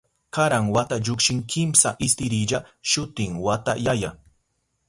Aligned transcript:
Karan 0.35 0.65
wata 0.75 0.95
llukshin 1.05 1.39
kimsa 1.51 1.89
istirilla, 2.07 2.59
shutin 2.89 3.31
wata 3.45 3.71
yaya. 3.85 4.11